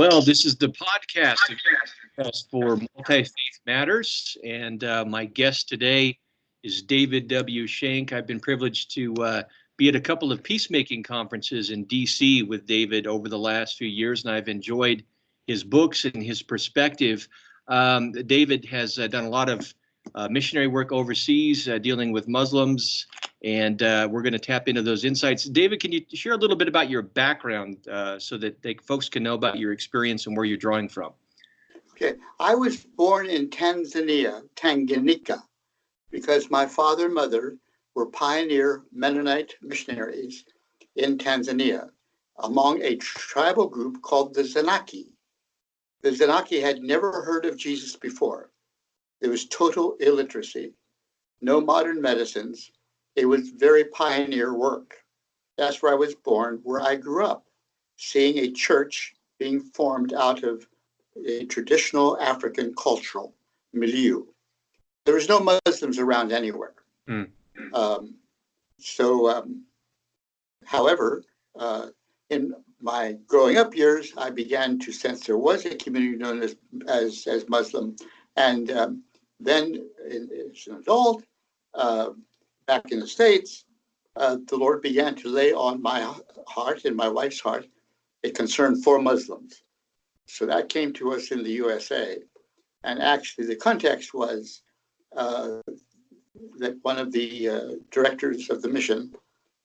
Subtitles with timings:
[0.00, 1.40] Well, this is the podcast
[2.50, 6.18] for Multi Faith Matters, and uh, my guest today
[6.62, 7.66] is David W.
[7.66, 8.10] Shenk.
[8.10, 9.42] I've been privileged to uh,
[9.76, 12.44] be at a couple of peacemaking conferences in D.C.
[12.44, 15.04] with David over the last few years, and I've enjoyed
[15.46, 17.28] his books and his perspective.
[17.68, 19.74] Um, David has uh, done a lot of
[20.14, 23.06] uh, missionary work overseas, uh, dealing with Muslims,
[23.42, 25.44] and uh, we're going to tap into those insights.
[25.44, 29.08] David, can you share a little bit about your background uh, so that they, folks
[29.08, 31.12] can know about your experience and where you're drawing from?
[31.92, 35.42] Okay, I was born in Tanzania, Tanganyika,
[36.10, 37.56] because my father and mother
[37.94, 40.44] were pioneer Mennonite missionaries
[40.96, 41.90] in Tanzania
[42.38, 45.08] among a tribal group called the Zanaki.
[46.02, 48.49] The Zanaki had never heard of Jesus before.
[49.20, 50.72] There was total illiteracy,
[51.40, 52.70] no modern medicines.
[53.16, 54.94] It was very pioneer work.
[55.58, 57.44] That's where I was born, where I grew up,
[57.96, 60.66] seeing a church being formed out of
[61.26, 63.34] a traditional African cultural
[63.72, 64.24] milieu.
[65.04, 66.74] There was no Muslims around anywhere.
[67.08, 67.30] Mm.
[67.72, 68.14] Um,
[68.78, 69.64] so, um,
[70.64, 71.24] however,
[71.58, 71.88] uh,
[72.30, 76.56] in my growing up years, I began to sense there was a community known as
[76.88, 77.96] as, as Muslim,
[78.36, 79.02] and um,
[79.40, 81.24] then, as an adult,
[81.74, 82.10] uh,
[82.66, 83.64] back in the States,
[84.16, 86.00] uh, the Lord began to lay on my
[86.46, 87.66] heart and my wife's heart
[88.22, 89.62] a concern for Muslims.
[90.26, 92.18] So that came to us in the USA.
[92.84, 94.62] And actually, the context was
[95.16, 95.60] uh,
[96.58, 99.14] that one of the uh, directors of the mission,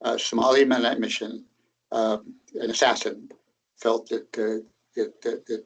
[0.03, 1.45] uh, Somali Mennonite Mission,
[1.91, 2.17] uh,
[2.55, 3.29] an assassin,
[3.77, 5.63] felt that, that, that, that,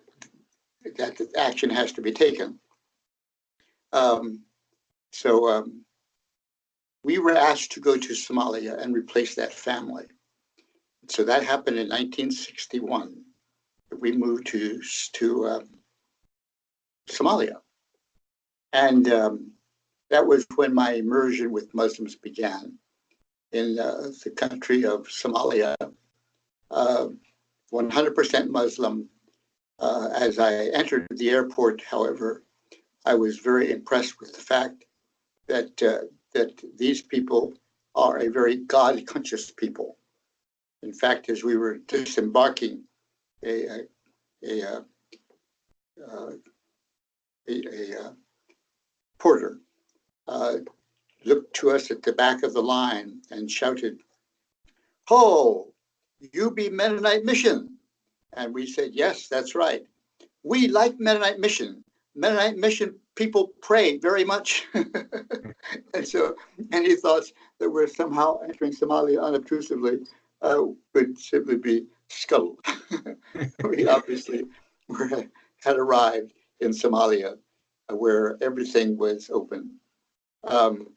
[0.98, 2.60] that action has to be taken.
[3.92, 4.44] Um,
[5.12, 5.84] so um,
[7.04, 10.06] we were asked to go to Somalia and replace that family.
[11.10, 13.24] So that happened in 1961.
[14.00, 14.82] We moved to
[15.14, 15.70] to um,
[17.10, 17.58] Somalia,
[18.72, 19.52] and um,
[20.12, 22.78] that was when my immersion with Muslims began
[23.52, 25.76] in uh, the country of Somalia.
[26.70, 27.08] Uh,
[27.72, 29.10] 100% Muslim.
[29.80, 32.44] Uh, as I entered the airport, however,
[33.06, 34.86] I was very impressed with the fact
[35.48, 37.54] that uh, that these people
[37.96, 39.98] are a very God conscious people.
[40.84, 42.84] In fact, as we were disembarking,
[43.44, 43.80] a a
[44.44, 44.82] a, uh,
[46.08, 46.32] uh
[47.48, 48.12] a, a uh,
[49.18, 49.60] porter
[50.28, 50.58] uh,
[51.26, 54.00] looked to us at the back of the line and shouted,
[55.08, 55.74] "Ho,
[56.20, 57.78] you be Mennonite Mission?"
[58.34, 59.86] And we said, "Yes, that's right.
[60.44, 61.84] We like Mennonite Mission.
[62.20, 64.68] Mennonite mission people pray very much.
[64.74, 66.36] and so
[66.74, 70.06] any thoughts that we're somehow entering Somalia unobtrusively
[70.42, 70.64] uh,
[70.94, 72.60] would simply be scuttled.
[73.64, 74.44] we obviously
[74.90, 75.30] were,
[75.64, 77.38] had arrived in Somalia
[77.90, 79.80] uh, where everything was open.
[80.44, 80.88] Um,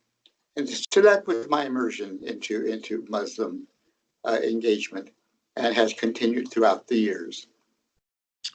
[0.56, 3.66] and so that was my immersion into, into Muslim
[4.24, 5.10] uh, engagement
[5.56, 7.46] and has continued throughout the years.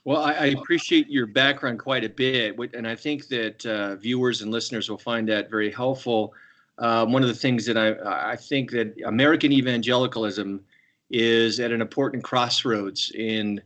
[0.03, 4.41] Well, I, I, appreciate your background quite a bit, and I think that uh, viewers
[4.41, 6.33] and listeners will find that very helpful.
[6.77, 10.61] Uh, one of the things that I, I think that American evangelicalism
[11.09, 13.61] is at an important crossroads in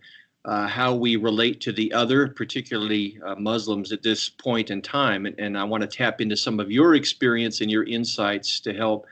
[0.46, 5.26] uh, how we relate to the other, particularly uh, Muslims at this point in time.
[5.26, 8.74] And, and, I want to tap into some of your experience and your insights to
[8.74, 9.06] help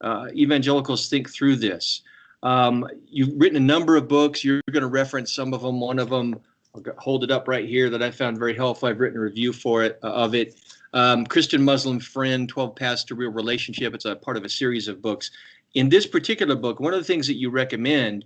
[0.00, 2.02] uh, evangelicals think through this.
[2.42, 4.42] Um, you've written a number of books.
[4.42, 5.80] You're going to reference some of them.
[5.80, 6.40] One of them
[6.74, 8.88] I'll hold it up right here that I found very helpful.
[8.88, 10.58] I've written a review for it uh, of it.
[10.94, 13.94] Um, Christian Muslim Friend, 12 Paths to Real Relationship.
[13.94, 15.30] It's a part of a series of books.
[15.74, 18.24] In this particular book, one of the things that you recommend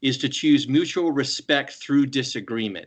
[0.00, 2.86] is to choose mutual respect through disagreement.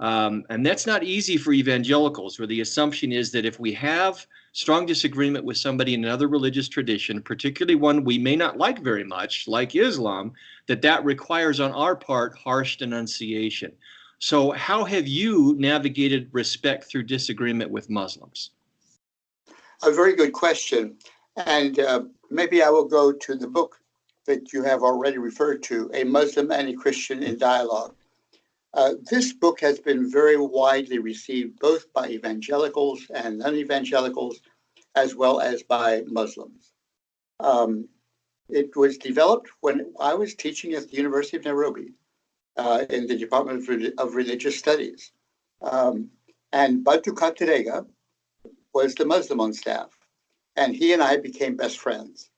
[0.00, 4.26] Um, and that's not easy for evangelicals, where the assumption is that if we have
[4.52, 9.04] strong disagreement with somebody in another religious tradition, particularly one we may not like very
[9.04, 10.32] much, like Islam,
[10.66, 13.70] that that requires on our part harsh denunciation.
[14.20, 18.50] So, how have you navigated respect through disagreement with Muslims?
[19.82, 20.98] a very good question.
[21.46, 23.80] And uh, maybe I will go to the book
[24.26, 27.94] that you have already referred to, A Muslim and a Christian in Dialogue.
[28.74, 34.42] Uh, this book has been very widely received both by evangelicals and non evangelicals,
[34.96, 36.72] as well as by Muslims.
[37.40, 37.88] Um,
[38.50, 41.94] it was developed when I was teaching at the University of Nairobi
[42.56, 45.12] uh, in the Department of, of Religious Studies.
[45.62, 46.10] Um,
[46.52, 47.86] and Badru Kateregga
[48.74, 49.90] was the Muslim on staff,
[50.56, 52.30] and he and I became best friends.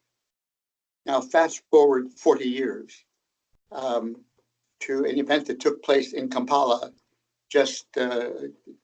[1.06, 3.04] Now, fast forward 40 years
[3.72, 4.16] um,
[4.80, 6.92] to an event that took place in Kampala
[7.50, 8.30] just uh,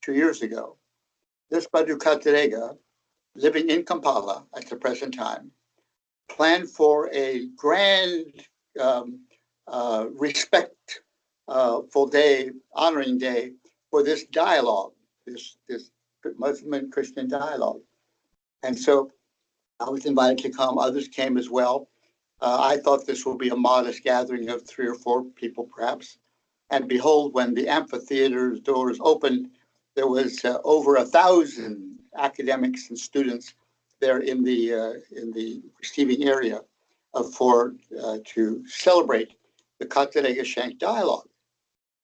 [0.02, 0.76] two years ago.
[1.50, 2.76] This Badru Kateregga,
[3.34, 5.50] living in Kampala at the present time,
[6.28, 8.44] planned for a grand
[8.80, 9.20] um,
[9.66, 11.02] uh, respect
[11.48, 13.52] uh, full day, honoring day
[13.90, 14.92] for this dialogue,
[15.26, 15.90] this this
[16.36, 17.80] Muslim Christian dialogue.
[18.62, 19.10] And so
[19.80, 20.78] I was invited to come.
[20.78, 21.88] Others came as well.
[22.40, 26.18] Uh, I thought this would be a modest gathering of three or four people, perhaps.
[26.70, 29.50] And behold, when the amphitheater's doors opened,
[29.96, 33.54] there was uh, over a thousand academics and students
[34.00, 36.60] there in the uh, in the receiving area
[37.36, 39.32] for uh, to celebrate
[39.80, 41.28] the Kateregga Shenk dialogue,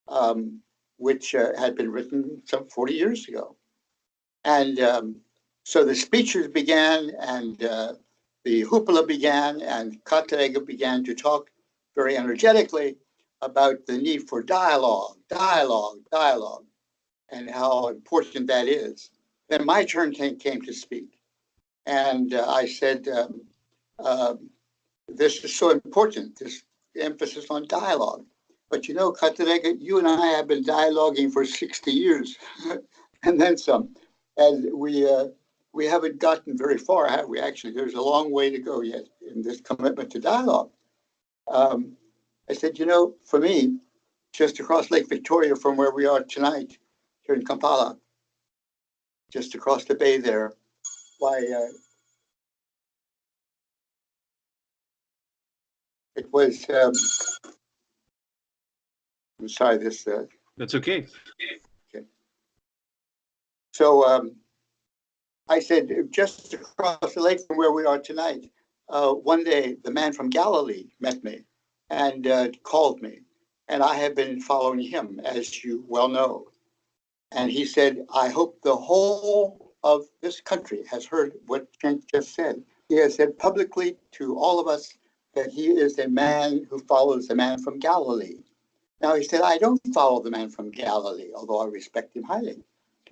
[0.09, 0.61] um,
[0.99, 3.56] which uh, had been written some 40 years ago.
[4.45, 5.17] And um,
[5.65, 7.95] so the speeches began and uh,
[8.45, 11.51] the hoopla began and Kateregga began to talk
[11.97, 12.97] very energetically
[13.43, 16.65] about the need for dialogue, dialogue, dialogue,
[17.31, 19.11] and how important that is.
[19.49, 21.19] Then my turn came, came to speak.
[21.87, 23.43] And uh, I said, um,
[23.99, 24.35] uh,
[25.09, 26.62] this is so important, this
[26.97, 28.25] emphasis on dialogue.
[28.75, 32.37] But you know, Kateregga, you and I have been dialoguing for 60 years
[33.23, 33.94] and then some
[34.37, 35.26] and we uh,
[35.73, 37.38] we haven't gotten very far, have we?
[37.38, 40.71] Actually, there's a long way to go yet in this commitment to dialogue.
[41.47, 41.97] Um,
[42.50, 43.79] I said, you know, for me,
[44.32, 46.77] just across Lake Victoria from where we are tonight,
[47.23, 47.97] here in Kampala,
[49.32, 50.53] just across the bay there,
[51.20, 51.73] why uh,
[56.17, 56.69] it was.
[56.69, 56.93] Um,
[59.41, 60.07] I'm sorry, this.
[60.07, 60.25] Uh,
[60.57, 61.07] That's okay.
[63.73, 64.37] So um,
[65.49, 68.51] I said, just across the lake from where we are tonight,
[68.89, 71.45] uh, one day the man from Galilee met me
[71.91, 73.21] and uh, called me.
[73.67, 76.47] And I have been following him, as you well know.
[77.33, 82.35] And he said, I hope the whole of this country has heard what Kent just
[82.35, 82.63] said.
[82.89, 84.93] He has said publicly to all of us
[85.35, 88.45] that he is a man who follows the man from Galilee.
[89.00, 92.64] Now, he said, I don't follow the man from Galilee, although I respect him highly.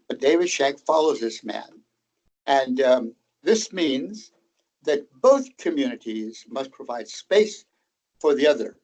[0.08, 1.82] But David Shenk follows this man.
[2.46, 4.32] And um, this means
[4.84, 7.64] that both communities must provide space
[8.20, 8.76] for the other.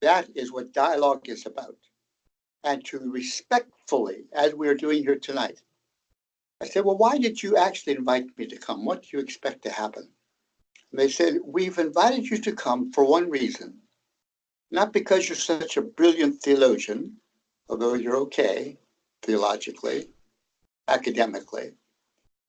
[0.00, 1.76] That is what dialogue is about.
[2.62, 5.62] And to respectfully, as we are doing here tonight,
[6.60, 8.84] I said, Well, why did you actually invite me to come?
[8.84, 10.08] What do you expect to happen?
[10.90, 13.80] And they said, We've invited you to come for one reason.
[14.74, 17.18] Not because you're such a brilliant theologian,
[17.68, 18.76] although you're okay
[19.22, 20.08] theologically,
[20.88, 21.74] academically,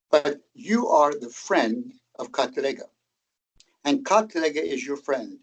[0.10, 2.90] but you are the friend of Kateregga.
[3.84, 5.38] And Kateregga is your friend.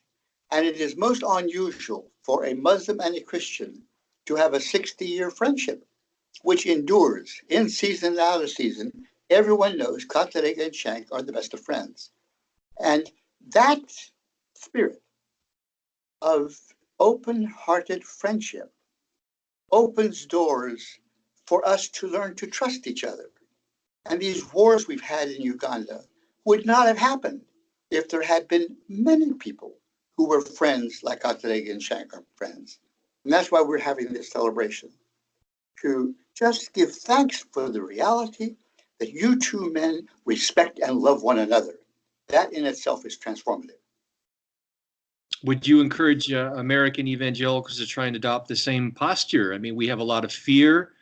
[0.51, 3.85] And it is most unusual for a Muslim and a Christian
[4.27, 5.87] to have a 60 year friendship,
[6.43, 9.07] which endures in season and out of season.
[9.31, 12.11] Everyone knows Kateregga and Shenk are the best of friends.
[12.81, 13.09] And
[13.51, 13.85] that
[14.55, 15.02] spirit
[16.23, 16.57] of
[17.01, 18.73] open hearted friendship
[19.71, 20.99] opens doors
[21.47, 23.31] for us to learn to trust each other.
[24.07, 26.05] And these wars we've had in Uganda
[26.45, 27.43] would not have happened
[27.91, 29.75] if there had been many people
[30.17, 32.79] who were friends like Kateregga and Shankar friends.
[33.25, 34.91] And that's why we're having this celebration
[35.83, 38.57] to just give thanks for the reality
[38.99, 41.75] that you two men respect and love one another.
[42.29, 43.82] That in itself is transformative.
[45.45, 49.53] Would you encourage uh, American evangelicals to try and adopt the same posture?
[49.55, 50.93] I mean, we have a lot of fear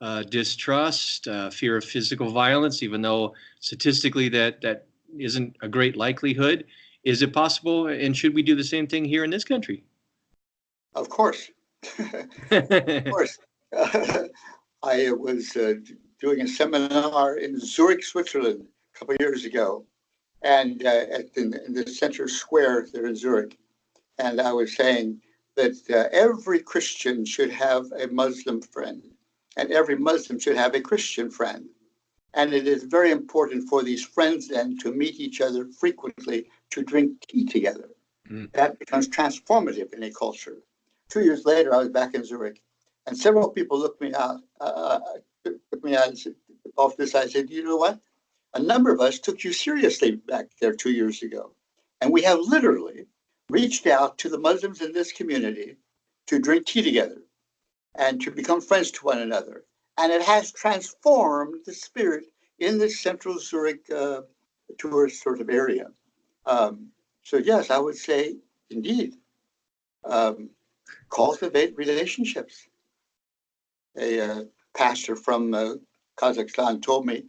[0.00, 4.86] uh, distrust, uh, fear of physical violence, even though statistically that that
[5.18, 6.64] isn't a great likelihood.
[7.04, 9.82] Is it possible, and should we do the same thing here in this country?
[10.94, 11.50] Of course,
[12.50, 13.38] of course.
[14.82, 15.74] I was uh,
[16.20, 18.64] doing a seminar in Zurich, Switzerland,
[18.94, 19.84] a couple years ago,
[20.42, 23.58] and uh, at the, in the center square there in Zurich,
[24.18, 25.20] and I was saying
[25.56, 29.02] that uh, every Christian should have a Muslim friend
[29.58, 31.66] and every Muslim should have a Christian friend.
[32.34, 36.82] And it is very important for these friends then to meet each other frequently to
[36.82, 37.88] drink tea together.
[38.30, 38.52] Mm.
[38.52, 40.58] That becomes transformative in a culture.
[41.08, 42.62] Two years later, I was back in Zurich,
[43.06, 45.00] and several people looked me out, uh,
[45.44, 46.14] looked me out
[46.76, 47.14] off this.
[47.14, 47.98] I said, "You know what?
[48.54, 51.54] A number of us took you seriously back there two years ago,
[52.00, 53.06] and we have literally
[53.50, 55.76] reached out to the Muslims in this community
[56.26, 57.22] to drink tea together
[57.96, 59.64] and to become friends to one another.
[59.98, 62.24] And it has transformed the spirit
[62.58, 64.22] in this central Zurich uh,
[64.78, 65.86] tourist sort of area.
[66.46, 66.88] Um,
[67.22, 68.36] so, yes, I would say
[68.70, 69.14] indeed,
[70.04, 70.50] um,
[71.10, 72.68] cultivate relationships.
[73.96, 74.44] A uh,
[74.76, 75.74] pastor from uh,
[76.16, 77.24] Kazakhstan told me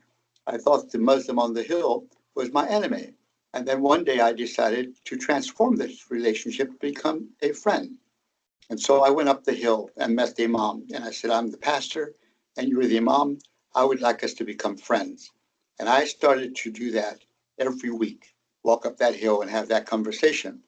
[0.46, 3.14] I thought the Muslim on the hill was my enemy.
[3.54, 7.98] And then one day I decided to transform this relationship, to become a friend.
[8.70, 10.86] And so I went up the hill and met the Imam.
[10.94, 12.14] And I said, I'm the pastor
[12.58, 13.40] and you're the Imam.
[13.74, 15.32] I would like us to become friends.
[15.80, 17.24] And I started to do that
[17.58, 20.62] every week, walk up that hill and have that conversation.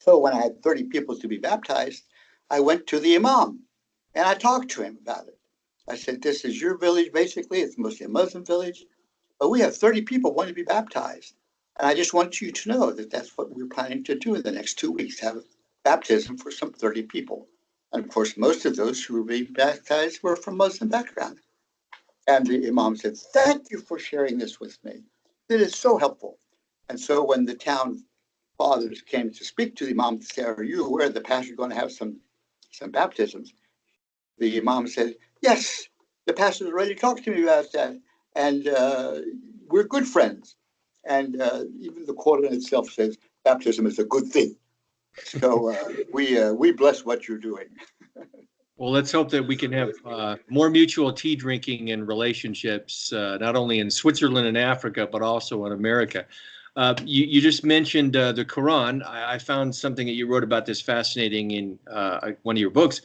[0.00, 2.04] So when I had 30 people to be baptized,
[2.50, 3.60] I went to the Imam
[4.14, 5.38] and I talked to him about it.
[5.88, 7.60] I said, This is your village, basically.
[7.60, 8.84] It's mostly a Muslim village,
[9.38, 11.34] but we have 30 people wanting to be baptized.
[11.78, 14.42] And I just want you to know that that's what we're planning to do in
[14.42, 15.42] the next two weeks have
[15.84, 17.46] baptism for some 30 people.
[17.92, 21.38] And of course, most of those who were being baptized were from Muslim background.
[22.26, 25.02] And the Imam said, Thank you for sharing this with me.
[25.48, 26.38] It is so helpful.
[26.88, 28.04] And so when the town
[28.58, 31.70] fathers came to speak to the Imam to say, Are you aware the pastor going
[31.70, 32.18] to have some,
[32.72, 33.54] some baptisms?
[34.38, 35.88] The Imam said, Yes,
[36.26, 37.96] the pastor's already talked to me about that.
[38.34, 39.20] And uh,
[39.68, 40.56] we're good friends.
[41.04, 44.56] And uh, even the Quran itself says baptism is a good thing.
[45.24, 47.66] So uh, we uh, we bless what you're doing.
[48.76, 53.38] well, let's hope that we can have uh, more mutual tea drinking and relationships, uh,
[53.38, 56.26] not only in Switzerland and Africa, but also in America.
[56.76, 59.04] Uh, you, you just mentioned uh, the Quran.
[59.04, 61.76] I, I, found something that you wrote about this fascinating in
[62.42, 63.00] one of your books.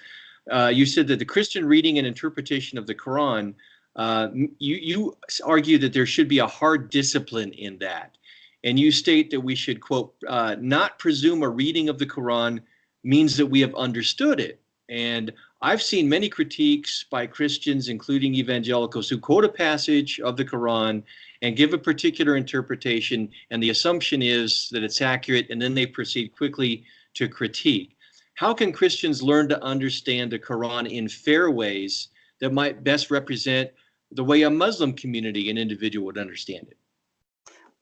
[0.71, 3.55] you said that the Christian reading and interpretation of the Quran
[3.95, 8.17] uh, you, you argue that there should be a hard discipline in that.
[8.63, 12.61] And you state that we should, quote, uh, not presume a reading of the Quran
[13.03, 14.61] means that we have understood it.
[14.89, 15.31] And
[15.61, 21.03] I've seen many critiques by Christians, including evangelicals, who quote a passage of the Quran
[21.41, 25.85] and give a particular interpretation, and the assumption is that it's accurate, and then they
[25.85, 26.83] proceed quickly
[27.15, 27.97] to critique.
[28.35, 32.09] How can Christians learn to understand the Quran in fair ways
[32.39, 33.71] that might best represent
[34.13, 36.77] the way a Muslim community and individual would understand it?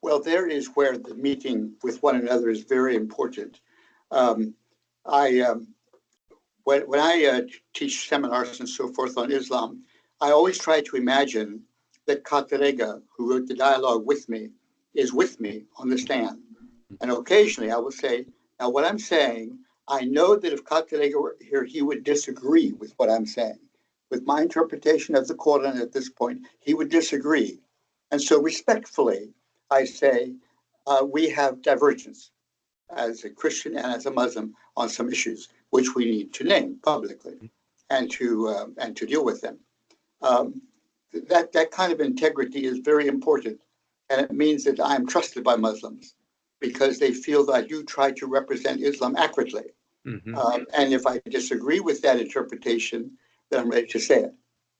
[0.01, 3.61] Well, there is where the meeting with one another is very important.
[4.09, 4.55] Um,
[5.05, 5.67] I um,
[6.63, 7.41] when, when I uh,
[7.73, 9.83] teach seminars and so forth on Islam,
[10.19, 11.61] I always try to imagine
[12.07, 14.49] that Kateregga, who wrote the dialogue with me,
[14.93, 16.39] is with me on the stand.
[16.99, 18.25] And occasionally I will say,
[18.59, 19.57] now what I'm saying,
[19.87, 23.59] I know that if Kateregga were here, he would disagree with what I'm saying
[24.11, 27.59] with my interpretation of the Quran at this point, he would disagree.
[28.11, 29.33] And so, respectfully,
[29.71, 30.35] I say
[30.85, 32.31] uh, we have divergence
[32.95, 36.77] as a Christian and as a Muslim on some issues which we need to name
[36.83, 37.51] publicly
[37.89, 39.57] and to uh, and to deal with them.
[40.21, 40.61] Um,
[41.29, 43.59] that that kind of integrity is very important,
[44.09, 46.15] and it means that I am trusted by Muslims
[46.59, 49.67] because they feel that you try to represent Islam accurately.
[50.05, 50.35] Mm-hmm.
[50.37, 53.17] Um, and if I disagree with that interpretation,
[53.51, 54.33] then I'm ready to say it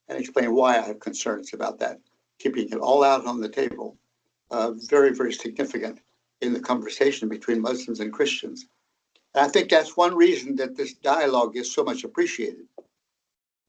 [0.08, 2.00] and explain why I have concerns about that.
[2.40, 3.98] Keeping it all out on the table,
[4.50, 6.00] uh, very, very significant
[6.42, 8.66] in the conversation between Muslims and Christians.
[9.36, 12.66] And I think that's one reason that this dialogue is so much appreciated,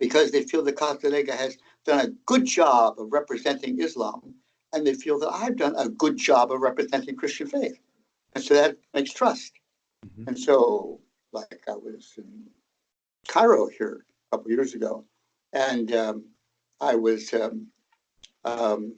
[0.00, 4.34] because they feel that Kateregga has done a good job of representing Islam,
[4.72, 7.78] and they feel that I've done a good job of representing Christian faith.
[8.34, 9.52] And so that makes trust.
[10.06, 10.28] Mm-hmm.
[10.28, 10.98] And so,
[11.32, 12.46] like I was in
[13.28, 15.04] Cairo here couple years ago,
[15.52, 16.24] and um,
[16.80, 17.66] I was um,
[18.44, 18.96] um,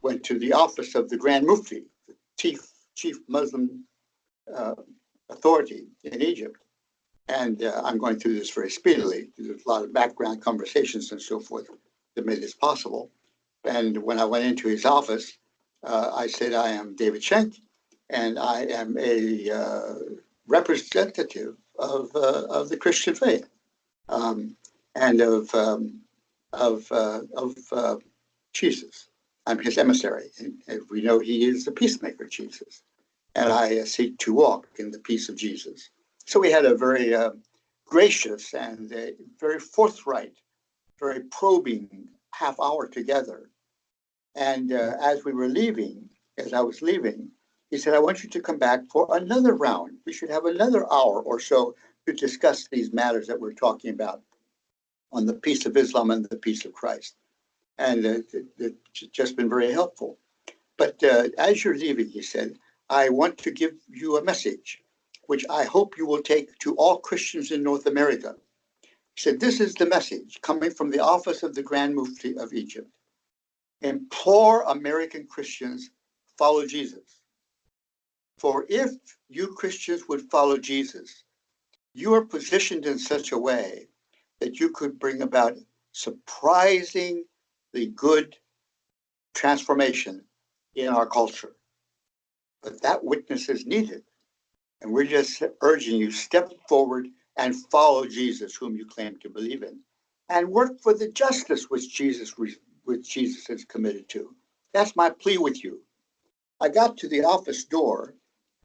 [0.00, 2.60] went to the office of the Grand Mufti, the chief
[2.94, 3.84] chief Muslim
[4.52, 4.74] uh,
[5.28, 6.56] authority in Egypt,
[7.28, 9.28] and uh, I'm going through this very speedily.
[9.36, 11.68] There's a lot of background conversations and so forth
[12.14, 13.10] that made this possible.
[13.64, 15.36] And when I went into his office,
[15.84, 17.60] uh, I said, "I am David Shenk,
[18.08, 19.94] and I am a uh,
[20.46, 23.50] representative of uh, of the Christian faith."
[24.08, 24.56] Um,
[24.94, 26.00] and of um,
[26.52, 27.96] of uh, of uh,
[28.54, 29.08] Jesus.
[29.46, 30.30] I'm his emissary,
[30.68, 32.82] and we know he is the peacemaker, Jesus,
[33.34, 35.90] and I uh, seek to walk in the peace of Jesus.
[36.26, 37.32] So we had a very uh,
[37.86, 38.94] gracious and
[39.40, 40.34] very forthright,
[41.00, 43.48] very probing half hour together,
[44.34, 46.08] And uh, as we were leaving,
[46.38, 47.30] as I was leaving,
[47.70, 49.98] he said, I want you to come back for another round.
[50.06, 51.74] We should have another hour or so
[52.06, 54.22] to discuss these matters that we're talking about
[55.12, 57.16] on the peace of Islam and the peace of Christ.
[57.78, 58.18] And uh,
[58.58, 60.18] it's just been very helpful.
[60.76, 64.82] But uh, as you're leaving, he said, I want to give you a message,
[65.26, 68.34] which I hope you will take to all Christians in North America.
[69.14, 72.52] He said, This is the message coming from the office of the Grand Mufti of
[72.52, 72.88] Egypt.
[73.82, 75.90] Implore American Christians
[76.38, 77.20] follow Jesus.
[78.38, 78.90] For if
[79.28, 81.24] you Christians would follow Jesus,
[81.94, 83.88] you are positioned in such a way
[84.42, 85.56] that you could bring about
[85.92, 87.24] surprisingly
[87.94, 88.36] good
[89.34, 90.24] transformation
[90.74, 91.52] in our culture.
[92.60, 94.02] But that witness is needed.
[94.80, 97.06] And we're just urging you step forward
[97.36, 99.78] and follow Jesus, whom you claim to believe in,
[100.28, 104.34] and work for the justice which Jesus which Jesus is committed to.
[104.74, 105.82] That's my plea with you.
[106.60, 108.14] I got to the office door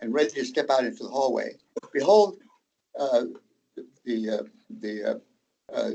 [0.02, 1.56] and ready to step out into the hallway.
[1.94, 2.40] Behold,
[3.00, 3.26] uh,
[4.06, 4.44] the uh,
[4.80, 5.20] the uh,
[5.74, 5.92] uh,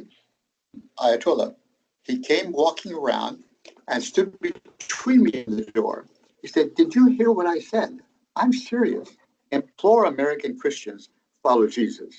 [0.99, 1.55] Ayatollah.
[2.03, 3.45] He came walking around
[3.89, 6.07] and stood between me and the door.
[6.41, 8.01] He said, "Did you hear what I said?
[8.37, 9.17] I'm serious.
[9.51, 11.11] Implore American Christians
[11.43, 12.15] follow Jesus.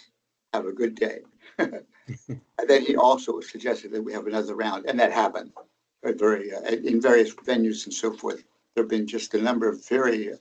[0.53, 1.19] Have a good day."
[1.57, 1.83] and
[2.67, 5.51] then he also suggested that we have another round, and that happened.
[6.03, 8.43] Very uh, in various venues and so forth.
[8.75, 10.31] There have been just a number of very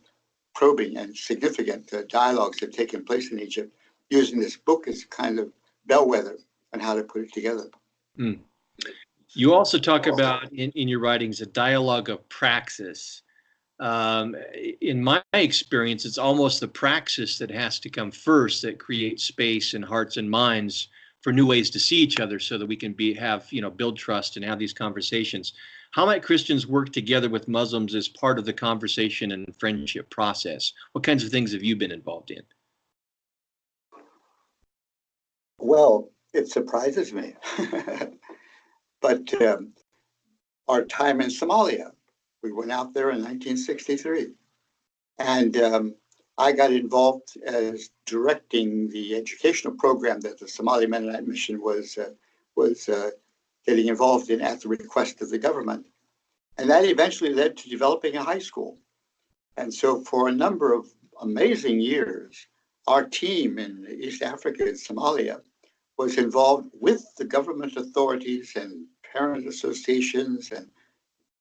[0.54, 3.74] probing and significant uh, dialogues that have taken place in Egypt
[4.10, 5.52] using this book as kind of
[5.86, 6.38] bellwether
[6.72, 7.64] on how to put it together.
[8.18, 8.40] Mm.
[9.34, 13.22] You also talk about in, in your writings a dialogue of praxis.
[13.80, 14.36] Um,
[14.80, 19.74] in my experience, it's almost the praxis that has to come first that creates space
[19.74, 20.88] in hearts and minds
[21.22, 23.70] for new ways to see each other so that we can be have you know
[23.70, 25.52] build trust and have these conversations
[25.92, 30.72] how might christians work together with muslims as part of the conversation and friendship process
[30.90, 32.42] what kinds of things have you been involved in
[35.62, 37.34] Well, it surprises me.
[39.00, 39.72] but um,
[40.68, 41.92] our time in Somalia,
[42.42, 44.32] we went out there in 1963.
[45.18, 45.94] And um,
[46.38, 52.10] I got involved as directing the educational program that the Somali Mennonite Mission was, uh,
[52.56, 53.10] was uh,
[53.66, 55.86] getting involved in at the request of the government.
[56.58, 58.78] And that eventually led to developing a high school.
[59.56, 60.86] And so for a number of
[61.20, 62.46] amazing years,
[62.86, 65.40] our team in East Africa and Somalia
[65.98, 70.68] was involved with the government authorities and parent associations and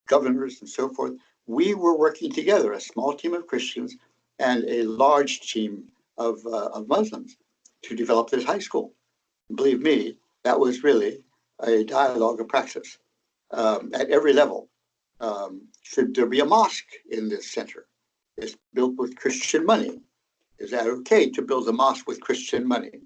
[0.08, 1.14] governors and so forth.
[1.48, 3.96] We were working together, a small team of Christians
[4.40, 5.86] and a large team
[6.18, 7.38] of, uh, of Muslims
[7.84, 8.94] to develop this high school.
[9.56, 11.24] Believe me, that was really
[11.60, 12.98] a dialogue of praxis
[13.52, 14.70] um, at every level.
[15.20, 17.86] Um, should there be a mosque in this center?
[18.38, 20.02] It's built with Christian money.
[20.58, 23.02] Is that okay to build a mosque with Christian money?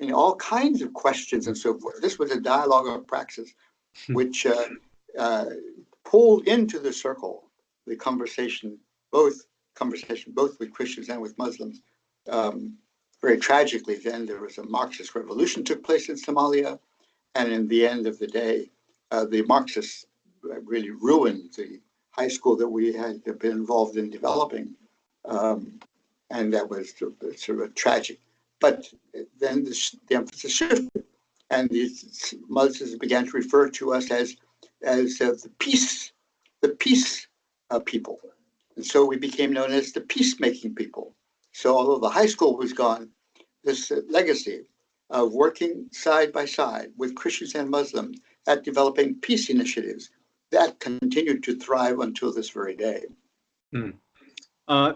[0.00, 2.00] And all kinds of questions and so forth.
[2.00, 3.54] This was a dialogue of praxis,
[4.06, 4.14] hmm.
[4.14, 4.68] which uh,
[5.18, 5.46] uh,
[6.04, 7.44] pulled into the circle
[7.86, 8.78] the conversation,
[9.10, 9.34] both
[9.74, 11.80] conversation, both with Christians and with Muslims.
[12.28, 12.76] Um,
[13.20, 16.78] very tragically, then there was a Marxist revolution took place in Somalia,
[17.34, 18.70] and in the end of the day,
[19.10, 20.06] uh, the Marxists
[20.42, 24.74] really ruined the high school that we had been involved in developing,
[25.24, 25.80] um,
[26.30, 28.20] and that was sort of a tragic.
[28.60, 28.86] But
[29.38, 31.04] then the, the emphasis shifted,
[31.50, 31.90] and the
[32.48, 34.36] Muslims began to refer to us as
[34.82, 36.12] as uh, the peace,
[36.60, 37.26] the peace
[37.70, 38.18] uh, people,
[38.76, 41.14] and so we became known as the peacemaking people.
[41.52, 43.10] So although the high school was gone,
[43.64, 44.62] this uh, legacy
[45.10, 50.10] of working side by side with Christians and Muslims at developing peace initiatives
[50.50, 53.04] that continued to thrive until this very day.
[53.72, 53.90] Hmm.
[54.70, 54.92] Uh,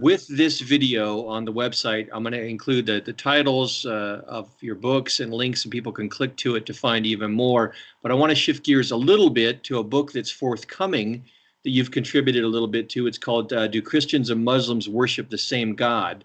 [0.00, 4.48] with this video on the website, I'm going to include the, the titles uh, of
[4.62, 7.74] your books and links, and people can click to it to find even more.
[8.02, 11.22] But I want to shift gears a little bit to a book that's forthcoming
[11.62, 13.06] that you've contributed a little bit to.
[13.06, 16.24] It's called uh, Do Christians and Muslims Worship the Same God?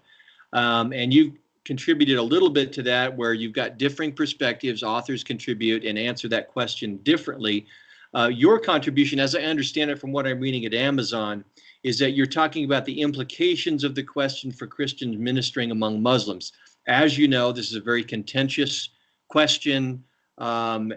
[0.54, 1.34] Um, and you've
[1.66, 6.26] contributed a little bit to that where you've got differing perspectives, authors contribute and answer
[6.28, 7.66] that question differently.
[8.14, 11.44] Uh, your contribution, as I understand it from what I'm reading at Amazon,
[11.84, 16.52] is that you're talking about the implications of the question for Christians ministering among Muslims.
[16.88, 18.88] As you know, this is a very contentious
[19.28, 20.02] question
[20.38, 20.92] um,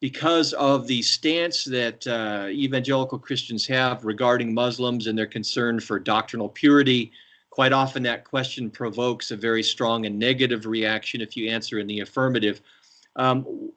[0.00, 5.98] because of the stance that uh, evangelical Christians have regarding Muslims and their concern for
[5.98, 7.12] doctrinal purity.
[7.50, 11.86] Quite often, that question provokes a very strong and negative reaction if you answer in
[11.86, 12.62] the affirmative.
[13.16, 13.70] Um,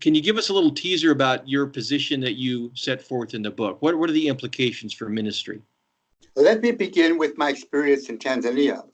[0.00, 3.42] can you give us a little teaser about your position that you set forth in
[3.42, 3.80] the book?
[3.80, 5.62] What, what are the implications for ministry?
[6.38, 8.88] Let me begin with my experience in Tanzania.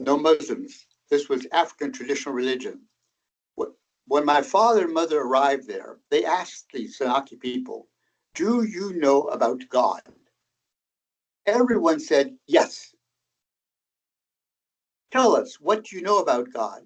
[0.00, 0.84] No Muslims.
[1.10, 2.80] This was African traditional religion.
[4.08, 7.86] When my father and mother arrived there, they asked the Zanaki people,
[8.34, 10.00] Do you know about God?
[11.46, 12.92] Everyone said, Yes.
[15.12, 16.82] Tell us, what you know about God?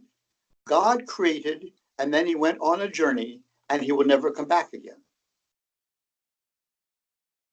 [0.68, 4.74] God created, and then he went on a journey, and he will never come back
[4.74, 5.00] again.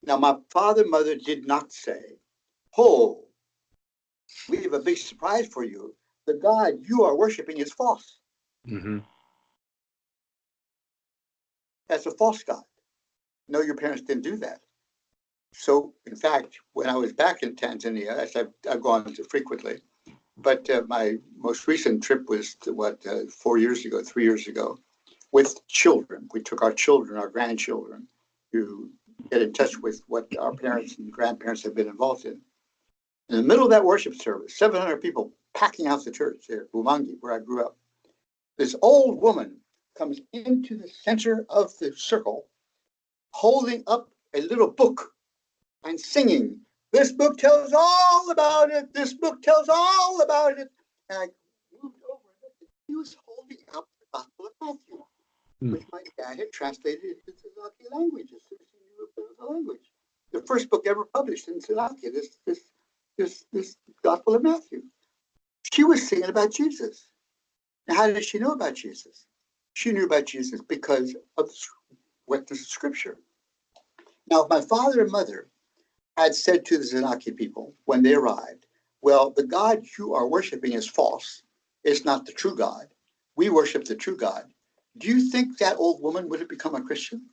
[0.06, 2.18] Now, my father and mother did not say,
[2.78, 3.26] Oh,
[4.50, 5.96] we have a big surprise for you.
[6.26, 8.20] The God you are worshiping is false.
[8.68, 9.00] Mm-hmm.
[11.88, 12.64] That's a false God.
[13.48, 14.62] No, your parents didn't do that.
[15.54, 19.82] So, in fact, when I was back in Tanzania, as I've, I've gone to frequently,
[20.38, 24.48] but uh, my most recent trip was to, what uh, four years ago, three years
[24.48, 24.80] ago,
[25.32, 26.28] with children.
[26.34, 28.08] We took our children, our grandchildren,
[28.52, 28.90] to
[29.30, 32.40] get in touch with what our parents and grandparents have been involved in.
[33.30, 37.16] In the middle of that worship service, 700 people packing out the church there, Bumangi,
[37.22, 37.78] where I grew up.
[38.58, 39.58] This old woman
[39.98, 42.48] comes into the center of the circle,
[43.32, 45.14] holding up a little book
[45.84, 46.60] and singing,
[46.92, 48.94] This book tells all about it.
[48.94, 50.70] This book tells all about it.
[51.10, 51.26] And I
[51.82, 55.04] moved over and he was holding up the Gospel of Matthew,
[55.60, 55.72] Hmm.
[55.72, 59.92] which my dad had translated into Zanaki language as soon as he knew the language.
[60.32, 62.60] The first book ever published in Zanaki, this, this,
[63.18, 64.84] this, this Gospel of Matthew.
[65.72, 67.08] She was singing about Jesus.
[67.88, 69.26] Now, how did she know about Jesus?
[69.74, 71.50] She knew about Jesus because of
[72.26, 73.18] what the scripture.
[74.30, 75.50] Now, if my father and mother
[76.18, 78.66] had said to the Zanaki people when they arrived,
[79.02, 81.44] Well, the God you are worshiping is false.
[81.84, 82.88] It's not the true God.
[83.36, 84.46] We worship the true God.
[84.98, 87.24] Do you think that old woman would have become a Christian?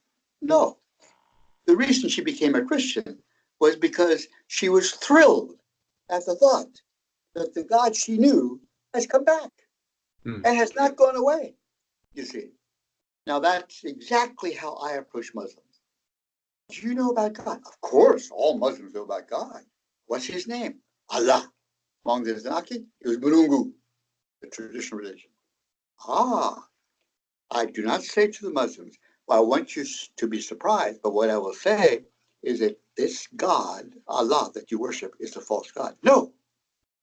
[0.41, 0.79] No.
[1.67, 3.19] The reason she became a Christian
[3.61, 5.60] was because she was thrilled
[6.11, 6.81] at the thought
[7.35, 8.61] that the God she knew
[8.95, 9.51] has come back
[10.25, 10.43] Hmm.
[10.45, 11.55] and has not gone away
[12.15, 12.51] you see.
[13.27, 15.81] Now that's exactly how I approach Muslims.
[16.71, 17.59] Do you know about God?
[17.67, 19.63] Of course, all Muslims know about God.
[20.07, 20.77] What's his name?
[21.09, 21.51] Allah.
[22.05, 23.73] Among the Zanaki, it was Mulungu,
[24.41, 25.31] the traditional religion.
[26.07, 26.67] Ah,
[27.51, 28.97] I do not say to the Muslims,
[29.27, 29.85] well, I want you
[30.17, 32.05] to be surprised, but what I will say
[32.43, 35.97] is that this God, Allah, that you worship, is a false God.
[36.03, 36.33] No.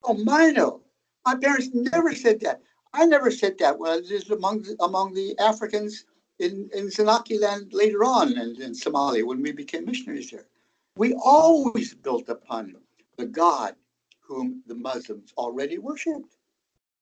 [0.04, 0.82] Oh, my no.
[1.26, 2.62] My parents never said that.
[2.93, 3.78] I never said that.
[3.78, 6.06] Well, it is among the, among the Africans
[6.39, 10.47] in, in Zanaki land later on and in Somalia when we became missionaries there.
[10.95, 12.76] We always built upon
[13.17, 13.76] the God
[14.21, 16.36] whom the Muslims already worshipped.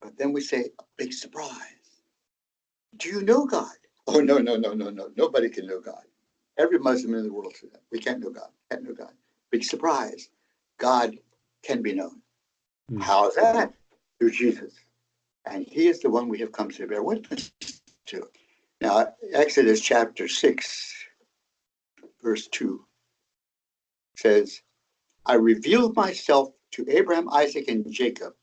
[0.01, 2.01] But then we say, a big surprise.
[2.97, 3.75] Do you know God?
[4.07, 5.09] Oh, no, no, no, no, no.
[5.15, 6.03] Nobody can know God.
[6.57, 7.81] Every Muslim in the world says that.
[7.91, 8.49] We can't know God.
[8.71, 9.11] Can't know God.
[9.51, 10.29] Big surprise.
[10.77, 11.17] God
[11.63, 12.21] can be known.
[12.89, 12.99] Hmm.
[12.99, 13.73] How is that?
[14.19, 14.73] Through Jesus.
[15.45, 17.51] And he is the one we have come to bear witness
[18.07, 18.27] to.
[18.81, 20.93] Now, Exodus chapter 6,
[22.21, 22.83] verse 2
[24.17, 24.61] says,
[25.25, 28.33] I revealed myself to Abraham, Isaac, and Jacob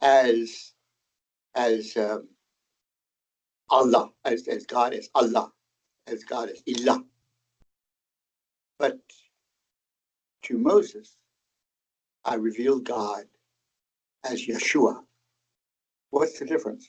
[0.00, 0.72] as,
[1.54, 2.28] as um,
[3.68, 5.52] Allah, as, as God is Allah,
[6.06, 7.02] as God is Ilah.
[8.78, 9.00] But
[10.44, 11.16] to Moses,
[12.24, 13.24] I revealed God
[14.24, 15.02] as Yeshua.
[16.10, 16.88] What's the difference?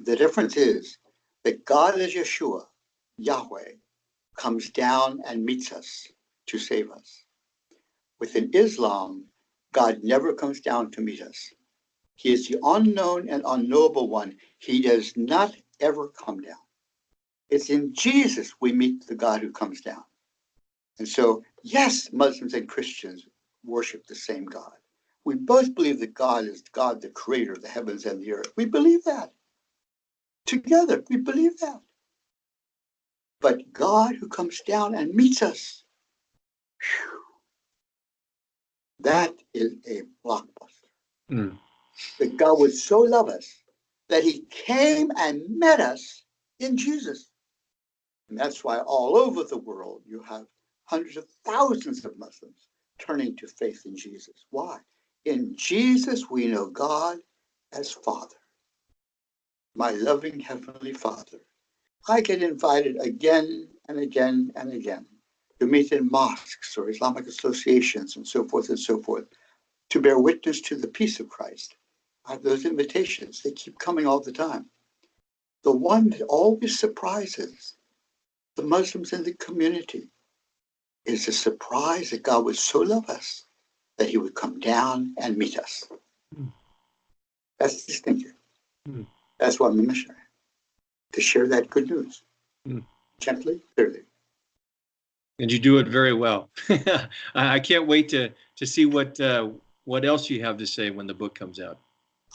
[0.00, 0.98] The difference is
[1.44, 2.66] that God as Yeshua,
[3.18, 3.72] Yahweh,
[4.36, 6.08] comes down and meets us
[6.46, 7.24] to save us.
[8.18, 9.26] Within Islam,
[9.72, 11.52] God never comes down to meet us.
[12.16, 14.36] He is the unknown and unknowable one.
[14.58, 16.56] He does not ever come down.
[17.50, 20.04] It's in Jesus we meet the God who comes down.
[20.98, 23.26] And so, yes, Muslims and Christians
[23.64, 24.72] worship the same God.
[25.24, 28.52] We both believe that God is God, the creator of the heavens and the earth.
[28.56, 29.32] We believe that.
[30.46, 31.80] Together, we believe that.
[33.40, 35.84] But God who comes down and meets us,
[36.80, 37.20] whew,
[39.00, 40.88] that is a blockbuster.
[41.30, 41.58] Mm.
[42.18, 43.64] That God would so love us
[44.08, 46.24] that he came and met us
[46.60, 47.30] in Jesus.
[48.28, 50.46] And that's why all over the world you have
[50.86, 52.68] hundreds of thousands of Muslims
[52.98, 54.46] turning to faith in Jesus.
[54.50, 54.78] Why?
[55.26, 57.18] In Jesus, we know God
[57.72, 58.36] as Father,
[59.76, 61.40] my loving Heavenly Father.
[62.08, 65.06] I get invited again and again and again
[65.60, 69.26] to meet in mosques or Islamic associations and so forth and so forth
[69.90, 71.76] to bear witness to the peace of Christ.
[72.26, 74.64] I have those invitations, they keep coming all the time.
[75.64, 77.76] the one that always surprises
[78.56, 80.08] the Muslims in the community
[81.04, 83.44] is a surprise that God would so love us
[83.98, 85.84] that he would come down and meet us.
[86.34, 86.46] Hmm.
[87.58, 88.34] That's distinctive.
[88.86, 89.02] Hmm.
[89.38, 90.20] That's why I'm a missionary,
[91.12, 92.22] to share that good news
[92.66, 92.80] Hmm.
[93.20, 94.00] gently, clearly.
[95.38, 96.48] And you do it very well.
[96.68, 99.50] I I can't wait to to see what uh,
[99.84, 101.78] what else you have to say when the book comes out.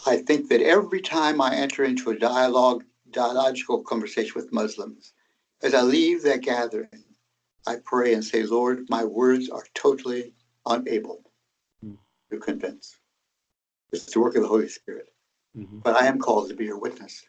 [0.06, 5.14] I think that every time I enter into a dialogue, dialogical conversation with Muslims,
[5.62, 7.04] as I leave that gathering,
[7.68, 10.34] I pray and say, Lord, my words are totally
[10.66, 11.24] unable
[11.82, 11.96] Hmm.
[12.32, 12.98] to convince.
[13.92, 15.14] It's the work of the Holy Spirit.
[15.58, 15.82] Mhm.
[15.84, 17.26] But I am called to be your witness.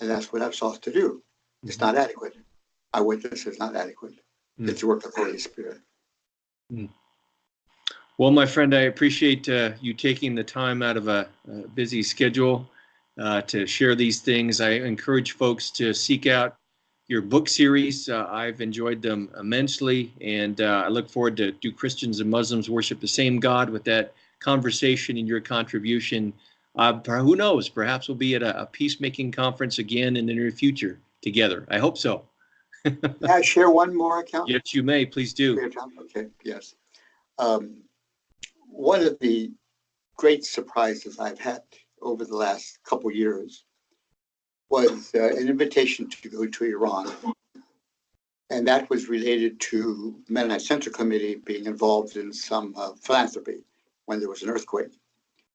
[0.00, 1.22] And that's what I've sought to do.
[1.64, 2.34] It's not adequate.
[2.92, 4.14] My witness is not adequate.
[4.56, 4.68] Hmm.
[4.68, 5.80] It's the work of the Holy Spirit.
[8.18, 12.02] Well, my friend, I appreciate uh, you taking the time out of a, a busy
[12.02, 12.68] schedule
[13.18, 14.60] uh, to share these things.
[14.60, 16.56] I encourage folks to seek out
[17.08, 18.08] your book series.
[18.08, 22.70] Uh, I've enjoyed them immensely, and uh, I look forward to do Christians and Muslims
[22.70, 26.32] worship the same God with that conversation and your contribution.
[26.76, 27.68] Uh, who knows?
[27.68, 31.66] Perhaps we'll be at a, a peacemaking conference again in the near future together.
[31.70, 32.24] I hope so.
[33.28, 34.48] I share one more account?
[34.48, 35.06] Yes, you may.
[35.06, 35.70] Please do.
[36.00, 36.74] Okay, yes.
[37.38, 37.82] Um,
[38.68, 39.52] one of the
[40.16, 41.62] great surprises I've had
[42.00, 43.64] over the last couple years
[44.72, 47.12] was uh, an invitation to go to Iran.
[48.48, 53.64] And that was related to Mennonite Central Committee being involved in some uh, philanthropy
[54.06, 54.94] when there was an earthquake.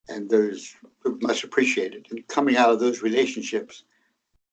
[0.07, 2.05] And those were much appreciated.
[2.11, 3.85] And coming out of those relationships,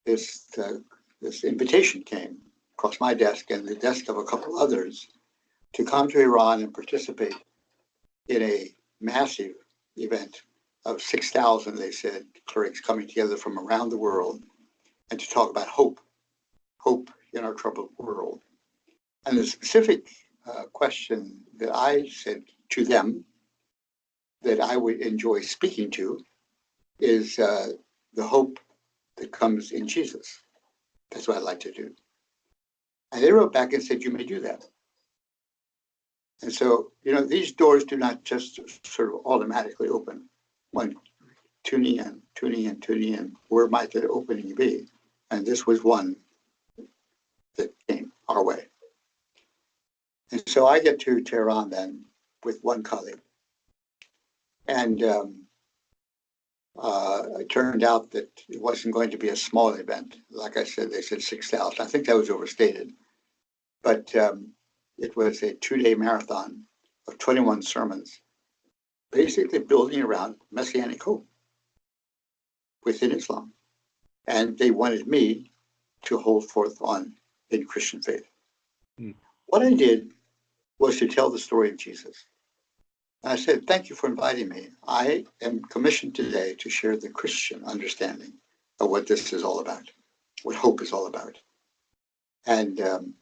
[0.07, 0.79] this, uh,
[1.21, 2.39] this invitation came
[2.79, 5.09] across my desk and the desk of a couple others
[5.75, 7.37] to come to Iran and participate
[8.29, 9.53] in a massive
[9.97, 10.41] event
[10.87, 14.43] of 6,000, they said, clerics coming together from around the world
[15.11, 16.01] and to talk about hope,
[16.79, 18.41] hope in our troubled world.
[19.27, 20.09] And the specific
[20.47, 23.25] uh, question that I said to them
[24.43, 26.21] that I would enjoy speaking to
[26.99, 27.69] is uh,
[28.15, 28.59] the hope
[29.17, 30.41] that comes in Jesus.
[31.11, 31.93] That's what I'd like to do.
[33.13, 34.65] And they wrote back and said, You may do that.
[36.43, 40.29] And so, you know, these doors do not just sort of automatically open
[40.73, 40.95] when
[41.63, 43.37] tuning in, tuning in, tuning in.
[43.49, 44.87] Where might that opening be?
[45.35, 46.17] And this was one
[47.57, 48.69] that came our way.
[50.31, 52.05] And so I get to Tehran then
[52.45, 53.21] with one colleague.
[54.69, 55.43] And um,
[56.79, 60.19] uh, it turned out that it wasn't going to be a small event.
[60.31, 61.81] Like I said, they said 6,000.
[61.81, 62.93] I think that was overstated.
[63.83, 64.53] But um,
[64.99, 66.63] it was a two-day marathon
[67.09, 68.21] of 21 sermons,
[69.11, 71.27] basically building around messianic hope
[72.85, 73.53] within Islam.
[74.27, 75.51] And they wanted me
[76.03, 77.15] to hold forth on
[77.51, 78.29] in Christian faith.
[78.99, 79.13] Hmm.
[79.47, 80.13] What I did
[80.79, 82.27] was to tell the story of Jesus.
[83.23, 84.69] And I said, thank you for inviting me.
[84.87, 88.35] I am commissioned today to share the Christian understanding
[88.81, 89.91] of what this is all about,
[90.43, 91.39] what hope is all about.
[92.47, 93.15] And um,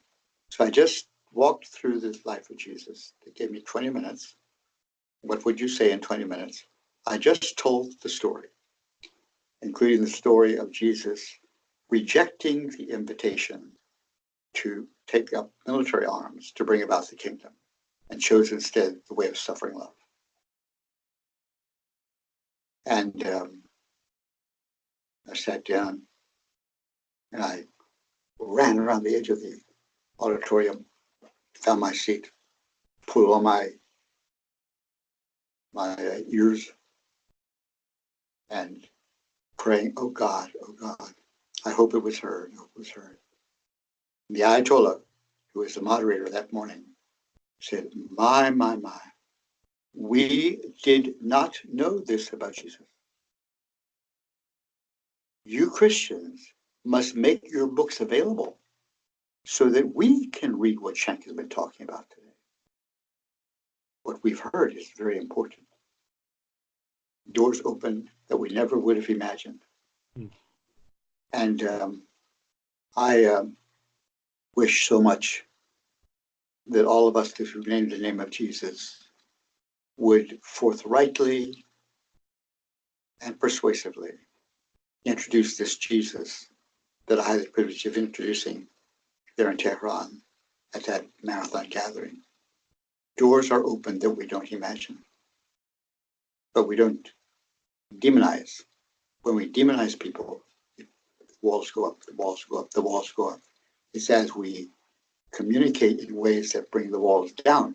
[0.51, 3.13] so I just walked through the life of Jesus.
[3.25, 4.35] They gave me 20 minutes.
[5.21, 6.65] What would you say in 20 minutes?
[7.07, 8.49] I just told the story,
[9.63, 11.39] including the story of Jesus
[11.91, 13.73] rejecting the invitation
[14.55, 17.53] to take up military arms to bring about the kingdom
[18.11, 19.95] and chose instead the way of suffering love.
[22.87, 23.63] And um,
[25.31, 26.03] I sat down
[27.33, 27.65] and I
[28.39, 29.61] ran around the edge of the
[30.19, 30.85] auditorium,
[31.55, 32.31] found my seat,
[33.07, 33.71] pulled on my
[35.75, 36.71] my uh, ears,
[38.51, 38.87] and
[39.59, 41.15] praying, "Oh God, oh God,
[41.67, 42.53] I hope it was heard.
[42.55, 43.19] I hope it was heard."
[44.29, 45.01] And the Ayatollah,
[45.55, 46.85] who was the moderator that morning,
[47.61, 49.01] said, "My, my, my,
[49.95, 52.81] we did not know this about Jesus.
[55.45, 56.53] You Christians
[56.85, 58.59] must make your books available."
[59.47, 62.33] so that we can read what Shenk has been talking about today.
[64.05, 65.63] What we've heard is very important.
[67.31, 69.61] Doors open that we never would have imagined.
[70.17, 70.27] Hmm.
[71.33, 72.03] And um,
[72.97, 73.57] I um,
[74.55, 75.45] wish so much
[76.67, 79.03] that all of us who name the name of Jesus
[79.97, 81.65] would forthrightly
[83.21, 84.13] and persuasively
[85.05, 86.47] introduce this Jesus
[87.07, 88.67] that I had the privilege of introducing
[89.37, 90.23] there in Tehran
[90.75, 92.23] at that marathon gathering.
[93.17, 94.99] Doors are open that we don't imagine.
[96.55, 97.11] But we don't
[97.99, 98.63] demonize.
[99.23, 100.43] When we demonize people,
[101.43, 103.41] walls go up, the walls go up, the walls go up.
[103.95, 104.71] It's as we
[105.33, 107.75] communicate in ways that bring the walls down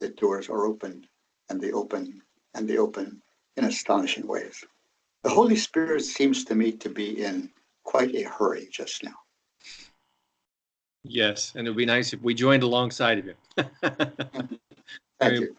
[0.00, 1.06] that doors are opened
[1.50, 2.22] and they open
[2.54, 3.20] and they open
[3.56, 4.64] in astonishing ways.
[5.24, 7.50] The Holy Spirit seems to me to be in
[7.84, 9.14] quite a hurry just now.
[11.04, 13.36] Yes, and it would be nice if we joined alongside of him.
[13.82, 14.58] Thank
[15.20, 15.56] Very- you.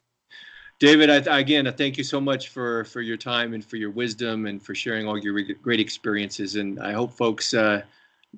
[0.80, 3.90] David, I, again, I thank you so much for for your time and for your
[3.92, 6.56] wisdom and for sharing all your re- great experiences.
[6.56, 7.82] And I hope folks uh,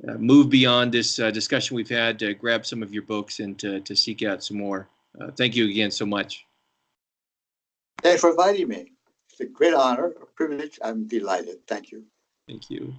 [0.07, 3.59] uh, move beyond this uh, discussion we've had to grab some of your books and
[3.59, 4.87] to, to seek out some more.
[5.19, 6.45] Uh, thank you again so much.
[8.01, 8.91] Thanks for inviting me.
[9.29, 10.79] It's a great honor, a privilege.
[10.81, 11.67] I'm delighted.
[11.67, 12.03] Thank you.
[12.47, 12.95] Thank you.